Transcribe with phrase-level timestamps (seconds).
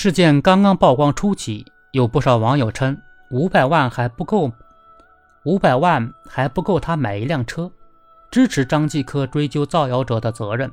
[0.00, 2.96] 事件刚刚曝光初期，有不少网友称
[3.32, 4.52] 五百万还不够，
[5.42, 7.68] 五百万还不够他买一辆车，
[8.30, 10.70] 支持张继科追究造谣者的责任。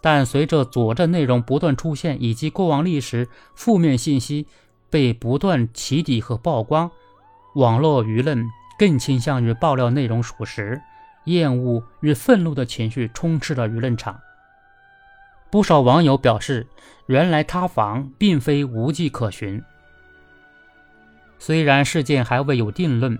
[0.00, 4.48] 但随着佐证内容不断出现，以及过往历史负面信息
[4.90, 6.90] 被不断起底和曝光，
[7.54, 8.44] 网络舆论
[8.76, 10.82] 更倾向于爆料内容属实，
[11.26, 14.18] 厌恶与愤怒的情绪充斥了舆论场。
[15.52, 16.66] 不少网友表示，
[17.08, 19.62] 原来塌房并非无迹可寻。
[21.38, 23.18] 虽然事件还未有定论。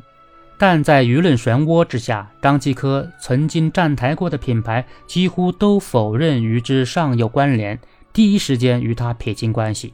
[0.58, 7.76] 但在舆论漩涡之下，张继科曾经站台过的品牌几乎都否认与之尚有关联，
[8.12, 9.92] 第一时间与他撇清关系。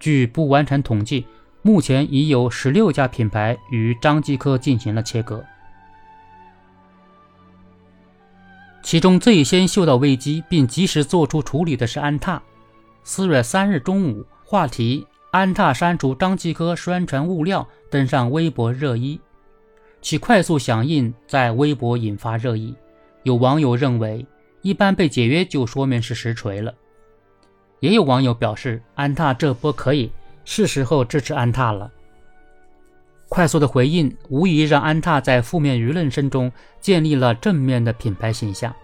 [0.00, 1.26] 据不完全统计，
[1.60, 5.44] 目前已有十六家品牌与张继科进行了切割。
[8.88, 12.42] 其中最先嗅到危机并及时做出处理的是安踏。
[13.04, 19.20] 四月三日中午，话题“安踏删除张继科宣传物料”登上微博热议。
[20.00, 22.74] 其快速响应在微博引发热议，
[23.24, 24.24] 有网友认为，
[24.62, 26.72] 一般被解约就说明是实锤了；
[27.80, 30.10] 也有网友表示，安踏这波可以，
[30.46, 31.92] 是时候支持安踏了。
[33.28, 38.74] 快速的回应无疑让安踏在负面舆论声中建立了正面的品牌形象。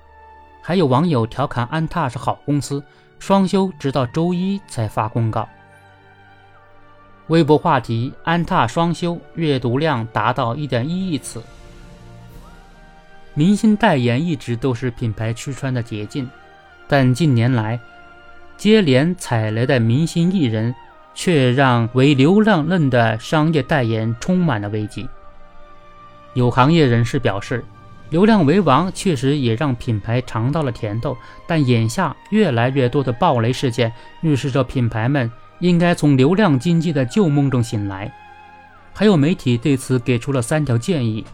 [0.60, 2.82] 还有网友调侃安踏是好公司，
[3.18, 5.48] 双休直到周一才发公告。
[7.28, 11.42] 微博话题“安踏双休”阅读量达到一点一亿次。
[13.32, 16.28] 明星代言一直都是品牌吃穿的捷径，
[16.86, 17.80] 但近年来
[18.56, 20.74] 接连踩雷的明星艺人，
[21.14, 25.08] 却让唯流量论的商业代言充满了危机。
[26.34, 27.64] 有行业人士表示，
[28.10, 35.30] 流量为王确实也让品牌尝到了甜头，但眼下越来越多的暴雷事件，预示着品牌们。
[35.60, 38.12] 应该从流量经济的旧梦中醒来。
[38.92, 41.24] 还有媒体对此给出了三条建议：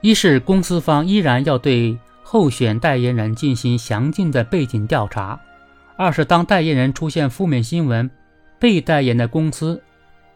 [0.00, 5.38] 一是公司方依然要对候选代言人进行详尽的背景调查；
[5.96, 8.10] 二是当代言人出现负面新闻，
[8.64, 9.82] 被代言的公司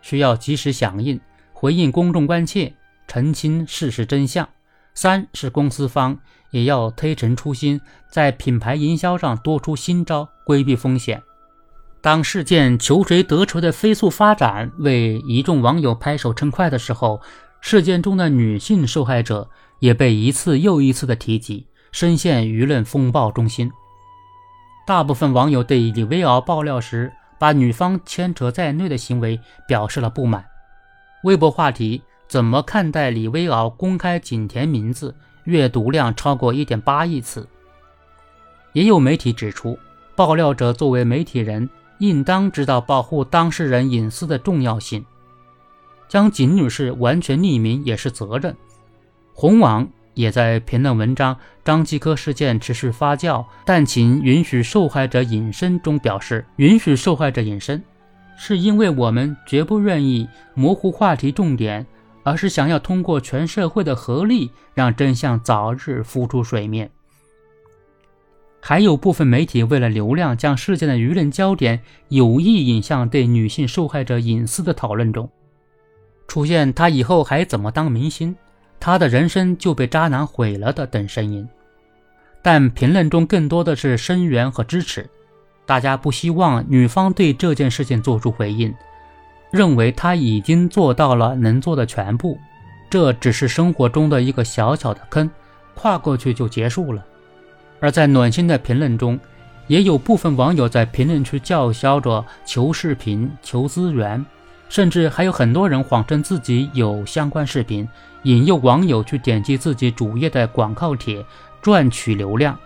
[0.03, 1.19] 需要及时响应，
[1.55, 2.75] 回应公众关切，
[3.07, 4.45] 澄清事实真相；
[4.93, 6.19] 三是公司方
[6.51, 7.81] 也要推陈出新，
[8.11, 11.23] 在品牌营销上多出新招，规避风险。
[12.03, 17.23] 当事件求锤得锤的飞速发展为一众网友拍手称快的时候，
[17.63, 19.49] 事件中的女性受害者
[19.81, 23.73] 也被一次又一次的提及，深陷舆论风暴中心。
[24.87, 30.45] 大部分网友对李薇敖爆料时把女方牵扯在内的行为表示了不满。
[31.25, 35.15] 微博话题：怎么看待李威敖公开景甜名字？
[35.45, 37.49] 阅读量超过一点八亿次。
[38.73, 39.79] 也有媒体指出，
[40.15, 41.69] 爆料者作为媒体人。
[42.01, 45.05] 应当知道保护当事人隐私的重要性，
[46.09, 48.57] 将景女士完全匿名也是责任。
[49.35, 49.89] 红网
[50.19, 57.81] 也在评论文章“张继科事件持续发酵，但请允许受害者隐身”中表示，允许受害者隐身，
[58.37, 61.87] 是因为我们绝不愿意模糊话题重点，
[62.25, 66.91] 而是想要通过全社会的合力，让真相早日浮出水面。
[68.61, 75.31] 还有部分媒体为了流量，将事件的舆论焦点有意引向对女性受害者隐私的讨论中，
[76.27, 78.35] 出现她以后还怎么当明星，
[78.81, 81.49] 她的人生就被渣男毁了的等声音。
[82.41, 85.09] 但评论中更多的是声援和支持，
[85.67, 88.73] 大家不希望女方对这件事情做出回应，
[89.51, 92.39] 认为她已经做到了能做的全部，
[92.89, 95.29] 这只是生活中的一个小小的坑，
[95.75, 97.05] 跨过去就结束了。
[97.81, 99.19] 而在暖心的评论中，
[99.67, 104.25] 也有部分网友在评论区叫嚣着求视频、求资源，
[104.69, 107.89] 甚至还有很多人谎称自己有相关视频，
[108.25, 111.25] 引诱网友去点击自己主页的广告帖
[111.63, 112.59] 赚取流量。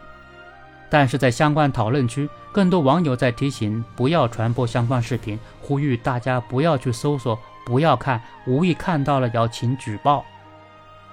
[0.90, 10.24] 但是在相关讨论区，更多网友在提醒不要传播相关视频，呼吁大家不要去搜索、不要看，无意看到了要请举报。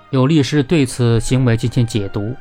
[0.09, 2.35] 有律师对此行为进行解读。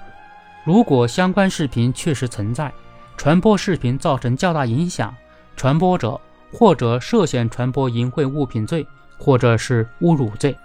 [0.65, 2.73] 如果相关视频确实存在，
[3.17, 5.15] 传播视频造成较大影响，
[5.55, 6.21] 传播者
[6.53, 8.87] 或者涉嫌传播淫秽物品罪，
[9.17, 10.56] 或者是侮辱罪。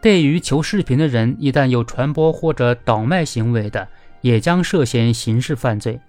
[0.00, 3.86] 对于求视频的人，一旦有传播或者倒卖行为的，
[4.20, 6.00] 也将涉嫌刑事犯罪。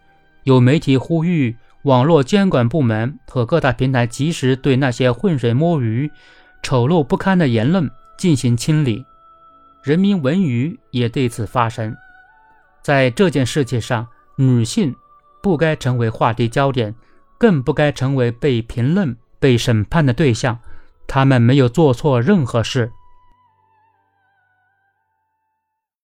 [0.44, 6.10] 有媒体呼吁网络监管部门和各大平台及时对那些浑水摸鱼、
[6.62, 9.06] 丑陋不堪的言论进行清理。
[9.84, 11.96] 人民文娱也对此发声。
[12.82, 14.08] 在这件事情上，
[14.38, 14.96] 女性
[15.42, 16.96] 不该成为话题焦点，
[17.44, 20.60] 更不该成为被评论、被审判的对象。
[21.08, 22.94] 他们没有做错任何事，